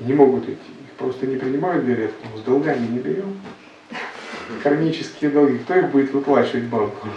и 0.00 0.04
не 0.04 0.12
могут 0.12 0.44
идти. 0.44 0.72
Просто 0.98 1.26
не 1.26 1.36
принимают, 1.36 1.84
ну, 1.84 2.38
с 2.38 2.42
долгами 2.42 2.86
не 2.86 2.98
берем. 2.98 3.38
Кармические 4.62 5.30
долги, 5.30 5.58
кто 5.58 5.74
их 5.74 5.90
будет 5.90 6.12
выплачивать 6.12 6.64
банку? 6.64 7.08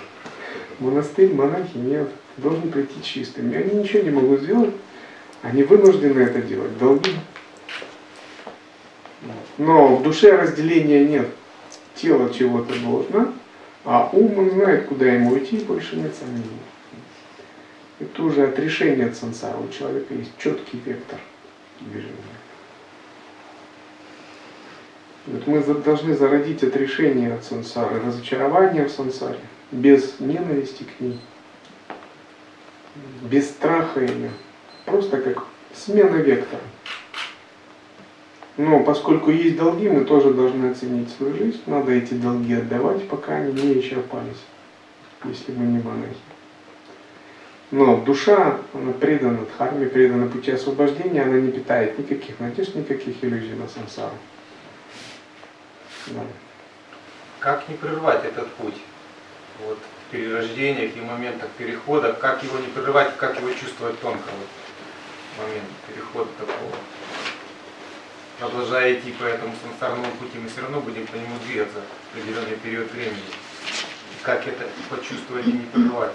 Монастырь, 0.80 1.34
монахи 1.34 1.78
нет, 1.78 2.10
должны 2.38 2.70
прийти 2.70 3.02
чистыми. 3.02 3.56
Они 3.56 3.80
ничего 3.82 4.04
не 4.04 4.10
могут 4.10 4.42
сделать, 4.42 4.74
они 5.42 5.64
вынуждены 5.64 6.20
это 6.20 6.42
делать, 6.42 6.78
долги. 6.78 7.12
Но 9.58 9.98
в 9.98 10.04
душе 10.04 10.36
разделения 10.36 11.06
нет. 11.06 11.28
Тело 11.96 12.34
чего-то 12.34 12.74
должно, 12.80 13.34
а 13.84 14.10
ум 14.14 14.38
он 14.38 14.52
знает, 14.52 14.86
куда 14.86 15.06
ему 15.06 15.38
идти, 15.38 15.58
больше 15.58 15.98
нет 15.98 16.14
сомнений. 16.16 16.46
Это 18.00 18.24
уже 18.24 18.48
отрешение 18.48 19.08
от 19.08 19.18
сансара. 19.18 19.58
У 19.58 19.70
человека 19.70 20.14
есть 20.14 20.32
четкий 20.38 20.82
вектор 20.86 21.20
движения. 21.82 22.39
Мы 25.26 25.62
должны 25.62 26.16
зародить 26.16 26.64
отрешение 26.64 27.34
от 27.34 27.44
сансары, 27.44 28.02
разочарование 28.02 28.86
в 28.86 28.92
сансаре, 28.92 29.40
без 29.72 30.20
ненависти 30.20 30.84
к 30.84 31.00
ней, 31.00 31.20
без 33.22 33.50
страха 33.50 34.00
ее, 34.00 34.32
просто 34.86 35.18
как 35.18 35.46
смена 35.74 36.16
вектора. 36.16 36.62
Но 38.58 38.82
поскольку 38.84 39.32
есть 39.32 39.56
долги, 39.56 39.88
мы 39.88 40.04
тоже 40.04 40.34
должны 40.34 40.72
оценить 40.72 41.10
свою 41.12 41.34
жизнь. 41.34 41.62
Надо 41.66 41.94
эти 41.94 42.14
долги 42.14 42.56
отдавать, 42.56 43.08
пока 43.08 43.36
они 43.36 43.54
не 43.54 43.80
исчерпались, 43.80 44.44
если 45.24 45.54
мы 45.54 45.66
не 45.66 45.82
монахи. 45.82 46.16
Но 47.72 47.98
душа, 48.02 48.58
она 48.74 48.92
предана 48.94 49.46
дхарме, 49.46 49.86
предана 49.86 50.28
пути 50.28 50.52
освобождения, 50.52 51.22
она 51.22 51.40
не 51.40 51.52
питает 51.52 52.00
никаких 52.00 52.40
надежд, 52.40 52.76
никаких 52.76 53.24
иллюзий 53.24 53.54
на 53.54 53.68
сансару. 53.68 54.16
Как 57.40 57.68
не 57.70 57.76
прервать 57.76 58.26
этот 58.26 58.52
путь? 58.54 58.76
Вот 59.66 59.78
в 59.78 60.12
перерождениях 60.12 60.96
и 60.96 61.02
моментах 61.02 61.50
перехода, 61.58 62.14
как 62.14 62.44
его 62.44 62.58
не 62.60 62.68
прерывать, 62.68 63.16
как 63.18 63.40
его 63.40 63.52
чувствовать 63.52 64.00
тонко 64.02 64.30
вот, 64.38 65.46
момент 65.46 65.70
перехода 65.88 66.30
такого? 66.38 66.76
продолжая 68.40 68.94
идти 68.94 69.12
по 69.12 69.26
этому 69.26 69.54
сансарному 69.62 70.12
пути, 70.14 70.40
мы 70.42 70.50
все 70.50 70.62
равно 70.62 70.80
будем 70.80 71.06
по 71.08 71.16
нему 71.16 71.36
двигаться 71.46 71.80
определенный 72.12 72.56
период 72.64 72.92
времени. 72.92 73.22
Как 74.24 74.48
это 74.48 74.66
почувствовать 74.90 75.48
и 75.48 75.52
не 75.52 75.60
прерывать? 75.60 76.12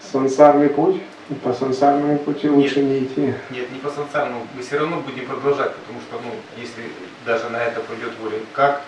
Сансарный 0.00 0.68
путь? 0.70 1.02
По 1.44 1.52
сансарному 1.52 2.18
пути 2.18 2.48
лучше 2.48 2.82
не 2.82 3.04
идти. 3.04 3.34
Нет, 3.50 3.70
не 3.70 3.78
по 3.78 3.90
сансарному. 3.90 4.46
Мы 4.54 4.62
все 4.62 4.78
равно 4.78 5.00
будем 5.00 5.26
продолжать, 5.26 5.74
потому 5.74 6.00
что, 6.00 6.20
ну, 6.24 6.32
если 6.56 6.90
даже 7.26 7.48
на 7.50 7.62
это 7.62 7.80
пойдет 7.80 8.12
воля, 8.20 8.38
как 8.52 8.82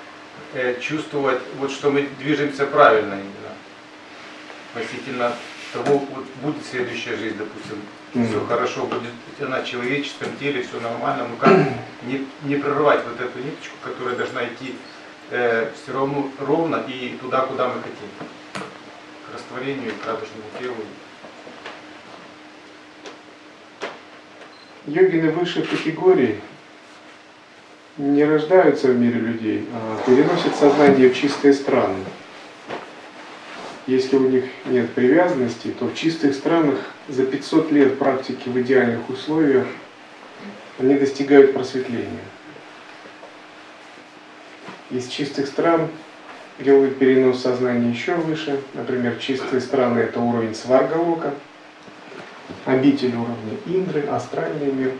чувствовать, 0.80 1.40
вот 1.58 1.70
что 1.70 1.90
мы 1.90 2.08
движемся 2.18 2.66
правильно 2.66 3.14
именно, 3.14 3.52
относительно 4.74 5.32
того, 5.72 5.98
вот 5.98 6.24
будет 6.42 6.64
следующая 6.64 7.16
жизнь, 7.16 7.38
допустим, 7.38 7.78
mm-hmm. 8.14 8.28
все 8.28 8.46
хорошо, 8.46 8.86
будет 8.86 9.12
она 9.40 9.62
в 9.62 9.66
человеческом 9.66 10.36
теле, 10.38 10.62
все 10.62 10.78
нормально, 10.80 11.26
но 11.28 11.36
как 11.36 11.56
не, 12.02 12.26
не 12.44 12.56
прорывать 12.56 13.00
вот 13.06 13.20
эту 13.20 13.38
ниточку, 13.38 13.74
которая 13.82 14.14
должна 14.14 14.44
идти 14.44 14.76
э, 15.30 15.70
все 15.74 15.92
равно 15.92 16.30
ровно 16.38 16.84
и 16.86 17.16
туда, 17.20 17.40
куда 17.40 17.68
мы 17.68 17.74
хотим, 17.74 18.08
к 19.26 19.34
растворению, 19.34 19.92
к 19.92 20.06
радужному 20.06 20.44
телу. 20.60 20.76
Йогины 24.86 25.30
высших 25.30 25.70
категорий 25.70 26.40
не 27.98 28.24
рождаются 28.24 28.88
в 28.88 28.98
мире 28.98 29.20
людей, 29.20 29.66
а 29.72 30.00
переносят 30.06 30.54
сознание 30.56 31.08
в 31.08 31.14
чистые 31.16 31.52
страны 31.52 32.04
если 33.86 34.16
у 34.16 34.28
них 34.28 34.44
нет 34.66 34.90
привязанности, 34.92 35.74
то 35.78 35.86
в 35.86 35.94
чистых 35.94 36.34
странах 36.34 36.78
за 37.08 37.26
500 37.26 37.72
лет 37.72 37.98
практики 37.98 38.48
в 38.48 38.60
идеальных 38.60 39.08
условиях 39.10 39.66
они 40.78 40.94
достигают 40.94 41.52
просветления. 41.52 42.24
Из 44.90 45.08
чистых 45.08 45.46
стран 45.46 45.88
делают 46.58 46.98
перенос 46.98 47.42
сознания 47.42 47.90
еще 47.90 48.14
выше. 48.14 48.60
Например, 48.74 49.16
чистые 49.16 49.60
страны 49.60 50.00
это 50.00 50.20
уровень 50.20 50.54
Сваргалока, 50.54 51.34
обитель 52.66 53.14
уровня 53.16 53.58
Индры, 53.66 54.06
астральный 54.06 54.70
мир. 54.70 54.92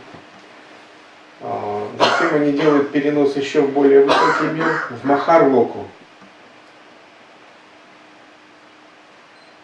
Затем 2.18 2.42
они 2.42 2.53
делают 2.53 2.90
перенос 2.90 3.37
еще 3.37 3.62
в 3.62 3.70
более 3.70 4.05
высокий 4.05 4.53
мир, 4.55 4.66
в 4.90 5.07
Махарлоку, 5.07 5.87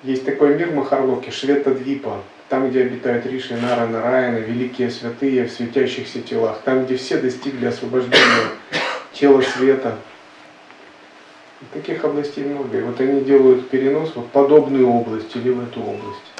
Есть 0.05 0.25
такой 0.25 0.55
мир 0.55 0.71
Махарлоки, 0.71 1.31
Швета-Двипа, 1.31 2.23
там, 2.49 2.71
где 2.71 2.83
обитают 2.83 3.27
Риши, 3.27 3.57
Нара, 3.57 3.87
Нараяна, 3.87 4.37
великие 4.37 4.93
святые 4.93 5.47
в 5.47 5.53
светящихся 5.53 6.23
телах, 6.23 6.61
там, 6.65 6.85
где 6.85 6.97
все 6.97 7.19
достигли 7.19 7.67
освобождения 7.67 8.51
тела 9.13 9.43
света. 9.43 9.99
Таких 11.73 12.05
областей 12.05 12.45
много. 12.45 12.79
И 12.79 12.83
вот 12.83 13.01
они 13.01 13.23
делают 13.23 13.69
перенос 13.71 14.13
вот 14.15 14.27
в 14.27 14.29
подобную 14.29 14.89
область 14.89 15.35
или 15.35 15.51
в 15.51 15.61
эту 15.61 15.81
область. 15.81 16.33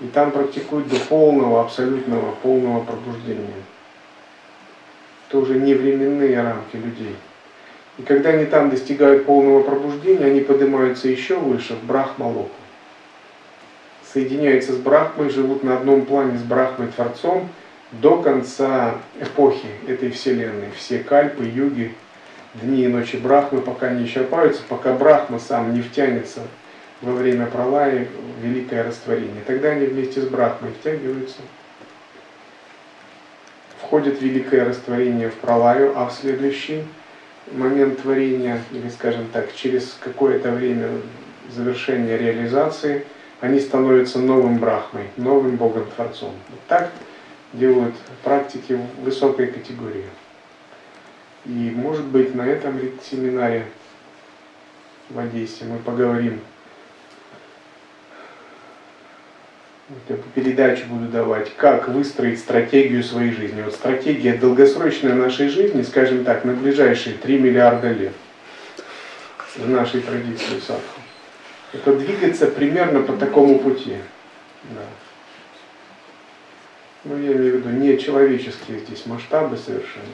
И 0.00 0.08
там 0.08 0.32
практикуют 0.32 0.88
до 0.88 0.96
полного, 0.96 1.60
абсолютного, 1.60 2.32
полного 2.42 2.82
пробуждения. 2.82 3.62
Это 5.28 5.38
уже 5.38 5.54
не 5.54 5.74
временные 5.74 6.40
рамки 6.40 6.76
людей. 6.76 7.16
И 7.98 8.02
когда 8.02 8.30
они 8.30 8.44
там 8.44 8.70
достигают 8.70 9.24
полного 9.24 9.62
пробуждения, 9.62 10.26
они 10.26 10.40
поднимаются 10.40 11.08
еще 11.08 11.36
выше, 11.36 11.74
в 11.74 11.86
Брахмалоку. 11.86 12.50
Соединяются 14.12 14.72
с 14.72 14.76
Брахмой, 14.76 15.30
живут 15.30 15.62
на 15.62 15.76
одном 15.76 16.04
плане 16.04 16.38
с 16.38 16.42
Брахмой 16.42 16.88
Творцом 16.88 17.48
до 17.92 18.20
конца 18.22 18.96
эпохи 19.20 19.68
этой 19.86 20.10
Вселенной. 20.10 20.70
Все 20.76 20.98
кальпы, 20.98 21.44
юги, 21.44 21.94
дни 22.54 22.84
и 22.84 22.88
ночи 22.88 23.16
Брахмы 23.16 23.60
пока 23.60 23.90
не 23.90 24.06
исчерпаются, 24.06 24.62
пока 24.68 24.92
Брахма 24.92 25.38
сам 25.38 25.74
не 25.74 25.82
втянется 25.82 26.42
во 27.02 27.12
время 27.12 27.46
пролая 27.46 28.08
великое 28.42 28.84
растворение. 28.84 29.42
Тогда 29.46 29.70
они 29.70 29.86
вместе 29.86 30.20
с 30.20 30.26
Брахмой 30.26 30.72
втягиваются, 30.80 31.38
входит 33.86 34.20
великое 34.20 34.64
растворение 34.64 35.30
в 35.30 35.34
пролаю, 35.34 35.92
а 35.96 36.06
в 36.06 36.12
следующий 36.12 36.82
момент 37.52 38.02
творения, 38.02 38.60
или 38.72 38.88
скажем 38.88 39.28
так, 39.32 39.54
через 39.54 39.96
какое-то 40.02 40.50
время 40.50 40.88
завершения 41.48 42.18
реализации, 42.18 43.04
они 43.40 43.60
становятся 43.60 44.18
новым 44.18 44.58
брахмой, 44.58 45.04
новым 45.16 45.56
Богом-творцом. 45.56 46.32
Вот 46.48 46.60
так 46.66 46.90
делают 47.52 47.94
практики 48.24 48.78
высокой 49.02 49.46
категории. 49.46 50.06
И 51.44 51.72
может 51.74 52.04
быть 52.04 52.34
на 52.34 52.42
этом 52.42 52.80
семинаре 53.08 53.66
в 55.10 55.18
Одессе 55.18 55.64
мы 55.64 55.78
поговорим. 55.78 56.40
Передаче 60.34 60.84
буду 60.86 61.06
давать, 61.06 61.54
как 61.56 61.88
выстроить 61.88 62.40
стратегию 62.40 63.04
своей 63.04 63.32
жизни. 63.32 63.62
Вот 63.62 63.72
стратегия 63.72 64.34
долгосрочной 64.34 65.14
нашей 65.14 65.48
жизни, 65.48 65.82
скажем 65.82 66.24
так, 66.24 66.44
на 66.44 66.54
ближайшие 66.54 67.16
3 67.16 67.38
миллиарда 67.38 67.92
лет 67.92 68.12
в 69.54 69.68
нашей 69.68 70.00
традиции 70.00 70.58
садху. 70.58 71.00
Это 71.72 71.94
двигаться 71.94 72.46
примерно 72.46 73.02
по 73.02 73.12
такому 73.12 73.60
пути. 73.60 73.96
Да. 74.70 74.82
Ну, 77.04 77.16
я 77.18 77.32
имею 77.32 77.52
в 77.52 77.56
виду 77.58 77.68
не 77.70 77.96
человеческие 77.96 78.80
здесь 78.80 79.06
масштабы 79.06 79.56
совершенно. 79.56 80.04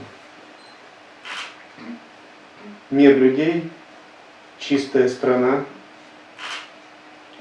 Мир 2.91 3.17
людей, 3.17 3.71
чистая 4.59 5.09
страна. 5.09 5.65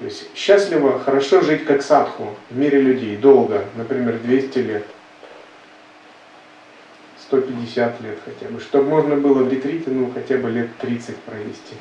То 0.02 0.06
есть 0.06 0.36
счастливо, 0.36 1.00
хорошо 1.00 1.42
жить 1.42 1.64
как 1.64 1.84
садху 1.84 2.36
в 2.50 2.58
мире 2.58 2.82
людей, 2.82 3.16
долго, 3.16 3.64
например, 3.76 4.18
200 4.18 4.58
лет. 4.60 4.86
150 7.28 8.02
лет 8.02 8.18
хотя 8.26 8.52
бы, 8.52 8.60
чтобы 8.60 8.90
можно 8.90 9.16
было 9.16 9.44
в 9.44 9.54
ретрите, 9.54 9.92
ну, 9.92 10.12
хотя 10.14 10.38
бы 10.38 10.50
лет 10.50 10.76
30 10.80 11.16
провести 11.18 11.76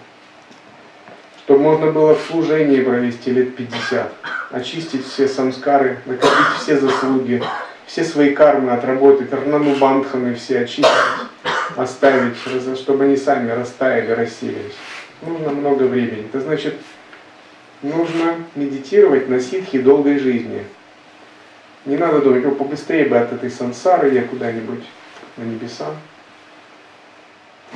чтобы 1.50 1.64
можно 1.64 1.90
было 1.90 2.14
в 2.14 2.22
служении 2.30 2.80
провести 2.80 3.32
лет 3.32 3.56
50, 3.56 4.12
очистить 4.52 5.04
все 5.04 5.26
самскары, 5.26 5.98
накопить 6.06 6.62
все 6.62 6.78
заслуги, 6.78 7.42
все 7.86 8.04
свои 8.04 8.34
кармы 8.34 8.70
отработать, 8.70 9.32
рнану 9.32 9.74
бандханы 9.74 10.36
все 10.36 10.60
очистить, 10.60 10.86
оставить, 11.74 12.36
чтобы 12.78 13.02
они 13.02 13.16
сами 13.16 13.50
растаяли, 13.50 14.12
рассеялись. 14.12 14.76
Нужно 15.22 15.50
много 15.50 15.82
времени. 15.84 16.26
Это 16.26 16.40
значит, 16.40 16.76
нужно 17.82 18.36
медитировать 18.54 19.28
на 19.28 19.40
ситхи 19.40 19.78
долгой 19.80 20.18
жизни. 20.18 20.64
Не 21.86 21.96
надо 21.96 22.20
думать, 22.20 22.44
о, 22.44 22.50
побыстрее 22.50 23.06
бы 23.06 23.18
от 23.18 23.32
этой 23.32 23.50
сансары 23.50 24.12
я 24.12 24.22
куда-нибудь 24.22 24.84
на 25.36 25.42
небеса 25.44 25.94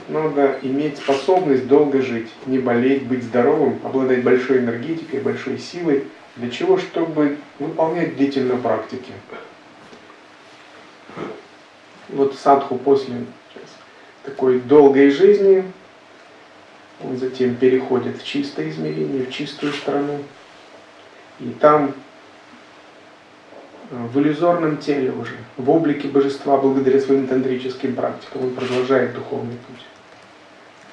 надо 0.08 0.58
иметь 0.62 0.98
способность 0.98 1.66
долго 1.66 2.02
жить, 2.02 2.28
не 2.46 2.58
болеть, 2.58 3.06
быть 3.06 3.22
здоровым, 3.22 3.78
обладать 3.84 4.22
большой 4.22 4.58
энергетикой, 4.58 5.20
большой 5.20 5.58
силой. 5.58 6.04
Для 6.36 6.50
чего? 6.50 6.78
Чтобы 6.78 7.38
выполнять 7.58 8.16
длительно 8.16 8.56
практики. 8.56 9.12
Вот 12.08 12.34
садху 12.34 12.76
после 12.76 13.24
такой 14.24 14.60
долгой 14.60 15.10
жизни, 15.10 15.64
затем 17.16 17.56
переходит 17.56 18.18
в 18.18 18.24
чистое 18.24 18.70
измерение, 18.70 19.26
в 19.26 19.30
чистую 19.30 19.72
страну. 19.72 20.18
И 21.40 21.50
там 21.60 21.92
э, 23.90 24.06
в 24.12 24.18
иллюзорном 24.20 24.78
теле 24.78 25.10
уже, 25.10 25.36
в 25.56 25.68
облике 25.70 26.08
божества, 26.08 26.56
благодаря 26.56 27.00
своим 27.00 27.26
тантрическим 27.26 27.94
практикам, 27.94 28.44
он 28.44 28.50
продолжает 28.54 29.14
духовный 29.14 29.56
путь 29.66 29.84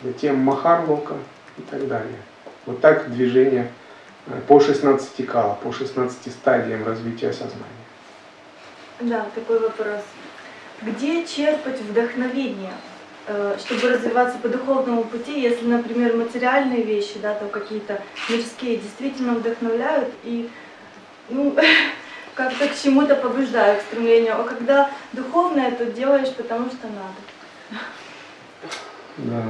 затем 0.04 0.40
Махарлока 0.40 1.16
и 1.58 1.62
так 1.62 1.88
далее. 1.88 2.20
Вот 2.66 2.82
так 2.82 3.12
движение 3.12 3.72
э, 4.28 4.40
по 4.48 4.60
16 4.60 5.26
кала, 5.26 5.56
по 5.64 5.72
16 5.72 6.32
стадиям 6.32 6.86
развития 6.86 7.34
сознания. 7.34 7.66
Да, 9.00 9.26
такой 9.34 9.60
вопрос. 9.60 10.02
Где 10.82 11.26
черпать 11.26 11.80
вдохновение, 11.80 12.74
чтобы 13.60 13.90
развиваться 13.90 14.38
по 14.40 14.50
духовному 14.50 15.04
пути, 15.04 15.40
если, 15.40 15.66
например, 15.66 16.16
материальные 16.16 16.84
вещи, 16.84 17.20
да, 17.22 17.36
то 17.36 17.46
какие-то 17.46 18.02
мирские 18.30 18.78
действительно 18.78 19.34
вдохновляют 19.34 20.10
и 20.24 20.50
ну, 21.30 21.56
как-то 22.36 22.68
к 22.68 22.76
чему-то 22.76 23.16
побуждают, 23.16 23.80
к 23.80 23.84
стремлению, 23.84 24.40
а 24.40 24.44
когда 24.44 24.90
духовное, 25.14 25.72
то 25.72 25.86
делаешь 25.86 26.34
потому 26.36 26.68
что 26.68 26.88
надо. 26.88 27.82
Да. 29.18 29.44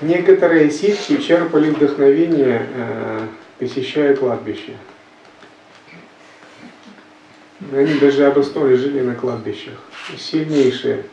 Некоторые 0.00 0.70
ситхи 0.70 1.20
черпали 1.20 1.70
вдохновение, 1.70 2.66
э, 2.74 3.26
посещая 3.58 4.16
кладбище. 4.16 4.76
Они 7.72 7.94
даже 7.94 8.26
обосновали 8.26 8.76
жили 8.76 9.00
на 9.00 9.14
кладбищах. 9.14 9.74
Сильнейшие. 10.16 11.04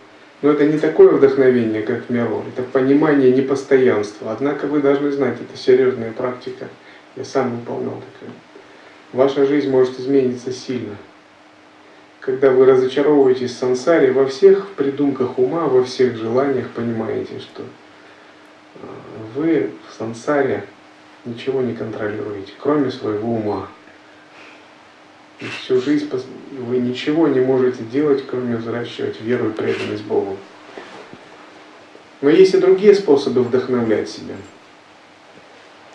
Но 0.42 0.52
это 0.52 0.66
не 0.66 0.78
такое 0.78 1.10
вдохновение, 1.10 1.82
как 1.82 2.06
в 2.06 2.10
миру. 2.10 2.44
Это 2.48 2.64
понимание 2.64 3.32
непостоянства. 3.32 4.32
Однако 4.32 4.68
вы 4.68 4.82
должны 4.82 5.12
знать, 5.12 5.38
это 5.42 5.58
серьезная 5.58 6.12
практика. 6.12 6.68
Я 7.16 7.26
сам 7.26 7.58
выполнял 7.58 7.96
такое. 7.96 8.34
Ваша 9.14 9.46
жизнь 9.46 9.70
может 9.70 10.00
измениться 10.00 10.52
сильно. 10.52 10.96
Когда 12.20 12.52
вы 12.52 12.66
разочаровываетесь 12.66 13.52
в 13.52 13.58
сансаре, 13.58 14.12
во 14.12 14.26
всех 14.26 14.68
придумках 14.70 15.40
ума, 15.40 15.68
во 15.68 15.84
всех 15.84 16.18
желаниях 16.18 16.70
понимаете, 16.70 17.40
что 17.40 17.64
вы 19.36 19.72
в 19.90 19.94
сансаре 19.94 20.66
ничего 21.26 21.62
не 21.62 21.74
контролируете, 21.74 22.54
кроме 22.60 22.92
своего 22.92 23.34
ума. 23.34 23.70
И 25.40 25.46
всю 25.46 25.80
жизнь 25.80 26.10
вы 26.52 26.78
ничего 26.78 27.28
не 27.28 27.40
можете 27.40 27.84
делать, 27.84 28.26
кроме 28.26 28.58
взращивать 28.58 29.22
веру 29.22 29.50
и 29.50 29.54
преданность 29.54 30.04
Богу. 30.04 30.38
Но 32.22 32.30
есть 32.30 32.56
и 32.56 32.58
другие 32.58 32.96
способы 32.96 33.44
вдохновлять 33.44 34.10
себя. 34.10 34.36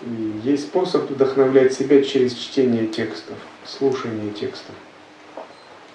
И 0.02 0.40
есть 0.44 0.64
способ 0.64 1.10
вдохновлять 1.10 1.72
себя 1.72 2.02
через 2.02 2.34
чтение 2.34 2.86
текстов, 2.86 3.36
слушание 3.64 4.32
текстов, 4.32 4.74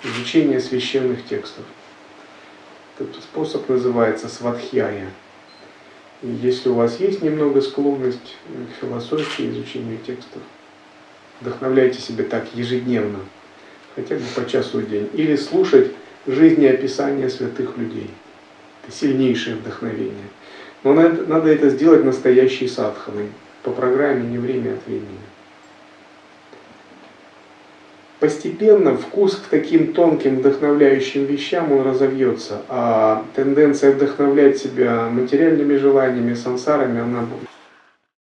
изучение 0.04 0.60
священных 0.60 1.26
текстов. 1.26 1.64
Этот 3.00 3.24
способ 3.24 3.70
называется 3.70 4.28
сватхьяя. 4.28 5.10
И 6.22 6.28
если 6.28 6.70
у 6.70 6.74
вас 6.74 7.00
есть 7.00 7.22
немного 7.22 7.62
склонность 7.62 8.36
к 8.48 8.82
философии, 8.82 9.50
изучению 9.50 10.00
текстов, 10.00 10.42
вдохновляйте 11.40 12.02
себя 12.02 12.24
так 12.24 12.48
ежедневно, 12.54 13.20
хотя 13.98 14.16
бы 14.16 14.22
по 14.36 14.50
часу 14.50 14.80
в 14.80 14.90
день. 14.90 15.10
Или 15.14 15.36
слушать 15.36 15.92
жизнеописания 16.28 17.30
святых 17.30 17.78
людей. 17.78 18.10
Это 18.84 18.96
сильнейшее 18.96 19.56
вдохновение. 19.56 20.30
Но 20.84 20.94
надо, 20.94 21.26
надо 21.26 21.50
это 21.50 21.70
сделать 21.70 22.06
настоящей 22.06 22.68
садханой, 22.68 23.30
по 23.64 23.72
программе 23.72 24.30
не 24.30 24.38
время 24.38 24.74
от 24.74 24.86
времени. 24.86 25.20
Постепенно 28.20 28.96
вкус 28.96 29.36
к 29.36 29.50
таким 29.50 29.94
тонким 29.94 30.38
вдохновляющим 30.38 31.26
вещам 31.26 31.72
он 31.72 31.86
разовьется, 31.86 32.62
а 32.68 33.26
тенденция 33.36 33.92
вдохновлять 33.92 34.58
себя 34.58 35.10
материальными 35.10 35.76
желаниями, 35.76 36.34
сансарами, 36.34 37.00
она 37.00 37.22
будет 37.22 37.48